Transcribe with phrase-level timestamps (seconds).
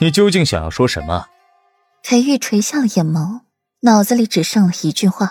[0.00, 1.26] 你究竟想要说什么？
[2.02, 3.40] 裴玉垂下了眼眸，
[3.80, 5.30] 脑子里只剩了一句话：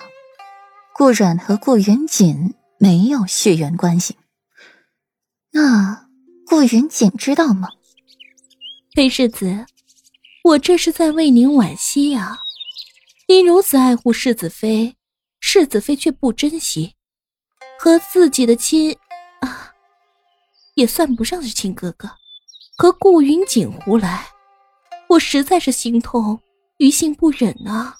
[0.94, 4.18] 顾阮和顾云锦没有血缘关系。
[5.52, 6.08] 那
[6.48, 7.70] 顾云锦知道吗？
[8.96, 9.66] 裴世子，
[10.44, 12.40] 我这是在为您惋惜呀。
[13.28, 14.96] 您如此爱护世子妃，
[15.40, 16.96] 世子妃却不珍惜，
[17.78, 18.96] 和自己的亲
[19.42, 19.74] 啊，
[20.76, 22.10] 也算不上是亲哥哥。
[22.76, 24.26] 和顾云锦胡来，
[25.14, 26.40] 我实在是心痛，
[26.78, 27.98] 于心不忍啊。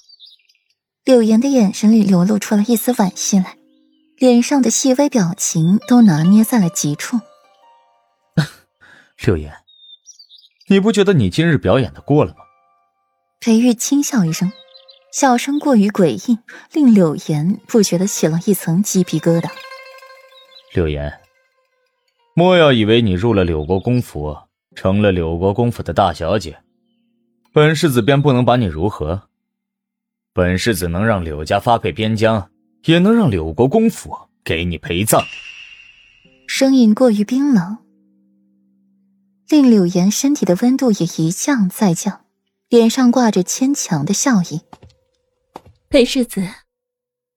[1.04, 3.56] 柳岩的眼神里流露出了一丝惋惜来，
[4.16, 7.20] 脸上的细微表情都拿捏在了极处。
[9.24, 9.52] 柳岩，
[10.68, 12.38] 你不觉得你今日表演的过了吗？
[13.38, 14.50] 裴玉轻笑一声，
[15.12, 16.38] 笑声过于诡异，
[16.72, 19.48] 令柳岩不觉得起了一层鸡皮疙瘩。
[20.72, 21.20] 柳岩，
[22.34, 24.36] 莫要以为你入了柳国公府。
[24.74, 26.58] 成了柳国公府的大小姐，
[27.54, 29.28] 本世子便不能把你如何？
[30.32, 32.50] 本世子能让柳家发配边疆，
[32.86, 35.22] 也能让柳国公府给你陪葬。
[36.48, 37.78] 声音过于冰冷，
[39.48, 42.24] 令柳岩身体的温度也一降再降，
[42.68, 44.62] 脸上挂着牵强的笑意。
[45.88, 46.44] 裴世子，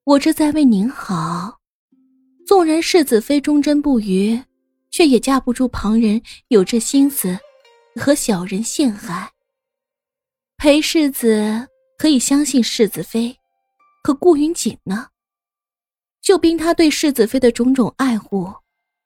[0.03, 1.59] 我这在为您好，
[2.47, 4.41] 纵然世子妃忠贞不渝。
[4.89, 7.37] 却也架不住旁人有这心思，
[7.97, 9.29] 和小人陷害。
[10.59, 11.67] 裴世子
[11.99, 13.37] 可以相信世子妃，
[14.01, 15.09] 可顾云锦呢？
[16.19, 18.51] 就凭他对世子妃的种种爱护，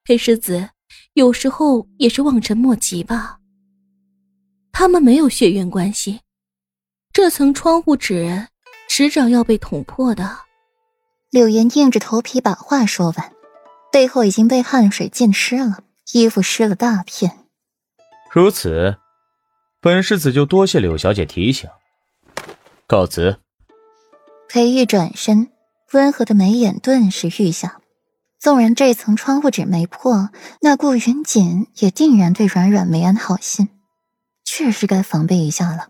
[0.05, 0.69] 裴世子
[1.13, 3.37] 有时候也是望尘莫及吧。
[4.71, 6.21] 他们没有血缘关系，
[7.11, 8.47] 这层窗户纸
[8.87, 10.37] 迟早要被捅破的。
[11.31, 13.33] 柳岩硬着头皮把话说完。
[13.91, 17.45] 背后已经被汗水浸湿了，衣服湿了大片。
[18.31, 18.97] 如此，
[19.81, 21.67] 本世子就多谢柳小姐提醒。
[22.85, 23.39] 告辞。
[24.47, 25.51] 裴玉转身，
[25.91, 27.81] 温和的眉眼顿时愈下。
[28.39, 30.29] 纵然这层窗户纸没破，
[30.61, 33.69] 那顾云锦也定然对软软没安好心，
[34.43, 35.89] 确实该防备一下了。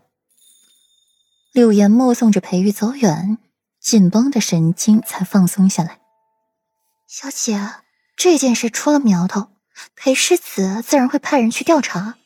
[1.52, 3.36] 柳岩目送着裴玉走远，
[3.78, 5.98] 紧绷的神经才放松下来。
[7.06, 7.58] 小姐。
[8.14, 9.48] 这件事出了苗头，
[9.96, 12.18] 裴世子自然会派人去调查。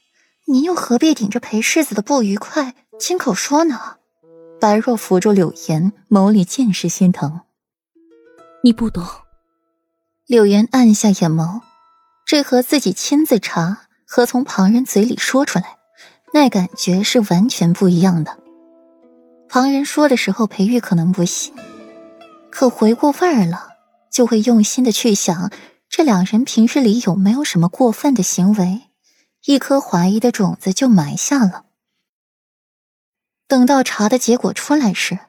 [0.48, 3.96] 您又何必顶着裴世子的不愉快亲口说呢？
[4.60, 7.40] 白若扶住柳岩，眸里尽是心疼。
[8.62, 9.04] 你不懂。
[10.24, 11.62] 柳岩暗下眼眸，
[12.24, 15.78] 这和自己亲自查和从旁人嘴里说出来，
[16.32, 18.38] 那感觉是完全不一样的。
[19.48, 21.52] 旁人说的时候，裴玉可能不信，
[22.50, 23.70] 可回过味儿了，
[24.12, 25.50] 就会用心的去想。
[25.88, 28.82] 这两人平日里有没有什么过分的行为？
[29.46, 31.66] 一颗怀疑的种子就埋下了。
[33.46, 35.20] 等到查的结果出来时，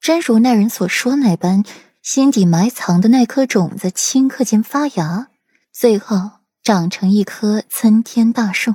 [0.00, 1.62] 真如那人所说那般，
[2.00, 5.28] 心底埋藏的那颗种子顷刻间发芽，
[5.70, 6.30] 最后
[6.62, 8.74] 长成一棵参天大树。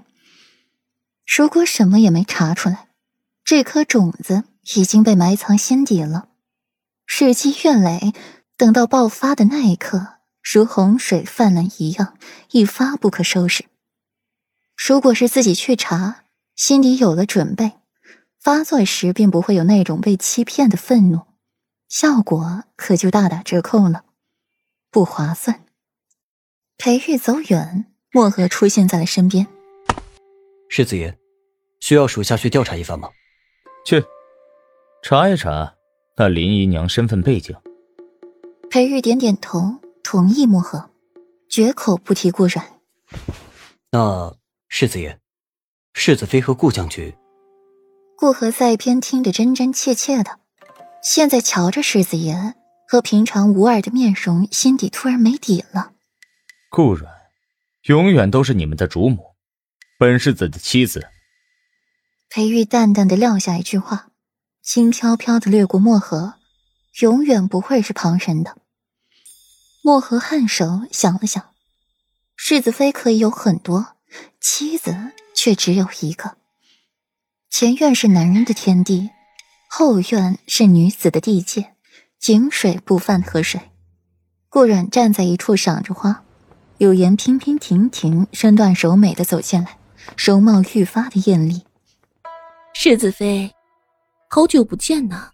[1.26, 2.90] 如果什么也没查出来，
[3.44, 4.44] 这颗种子
[4.76, 6.30] 已经被埋藏心底了，
[7.08, 8.14] 日积月累，
[8.56, 10.20] 等到爆发的那一刻。
[10.44, 12.18] 如洪水泛滥一样，
[12.52, 13.66] 一发不可收拾。
[14.86, 16.26] 如果是自己去查，
[16.58, 17.72] 心里有了准备，
[18.42, 21.22] 发作时并不会有那种被欺骗的愤怒，
[21.88, 24.04] 效果可就大打折扣了，
[24.92, 25.64] 不划算。
[26.78, 29.48] 裴玉走远，墨河出现在了身边。
[30.68, 31.18] 世子爷，
[31.80, 33.10] 需要属下去调查一番吗？
[33.86, 34.04] 去，
[35.02, 35.76] 查一查
[36.18, 37.56] 那林姨娘身份背景。
[38.70, 39.80] 裴玉点点头。
[40.04, 40.90] 同意墨河，
[41.48, 42.62] 绝口不提顾然。
[43.90, 44.36] 那
[44.76, 45.20] 世子爷，
[45.94, 47.16] 世子妃和顾将军。
[48.18, 50.40] 顾和在一边听着真真切切的，
[51.04, 52.56] 现在瞧着世子爷
[52.88, 55.92] 和平常无二的面容，心底突然没底了。
[56.72, 57.14] 顾软，
[57.84, 59.36] 永远都是你们的主母，
[60.00, 61.08] 本世子的妻子。
[62.32, 64.10] 裴玉淡淡的撂下一句话，
[64.64, 66.40] 轻飘飘的掠过墨河，
[67.02, 68.58] 永远不会是旁人的。
[69.84, 71.54] 墨荷颔首想了想，
[72.36, 73.98] 世子妃可以有很多
[74.40, 76.38] 妻子，却只有一个。
[77.50, 79.12] 前院是男人的天地，
[79.70, 81.74] 后院是女子的地界，
[82.20, 83.62] 井水不犯河水。
[84.50, 86.24] 顾阮站在一处赏着花，
[86.78, 89.78] 柳岩娉娉婷婷、身段柔美的走进来，
[90.18, 91.64] 容貌愈发的艳丽。
[92.74, 93.54] 世子妃，
[94.30, 95.30] 好久不见呐！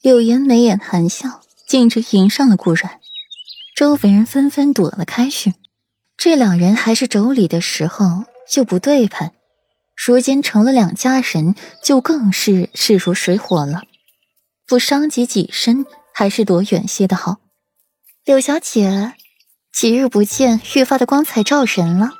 [0.00, 3.00] 柳岩眉眼含笑，径直迎上了顾阮。
[3.74, 5.54] 周围人纷纷躲了开去，
[6.16, 9.32] 这两人还是妯娌的时候就不对盘，
[9.94, 13.82] 如今成了两家人，就更是势如水火了。
[14.66, 17.36] 不伤及己身，还是躲远些的好。
[18.24, 19.12] 柳小姐，
[19.72, 22.10] 几日不见，愈发的光彩照人了。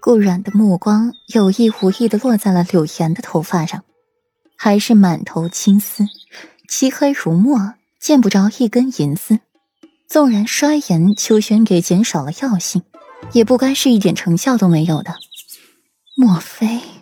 [0.00, 3.84] 顾软的目光有意无意的落在了柳岩的头发上，
[4.58, 6.04] 还是满头青丝，
[6.68, 9.38] 漆黑如墨，见不着一根银丝。
[10.08, 12.82] 纵然衰颜秋轩给减少了药性，
[13.32, 15.14] 也不该是一点成效都没有的。
[16.16, 17.01] 莫非？